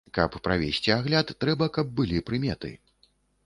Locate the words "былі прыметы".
2.03-2.77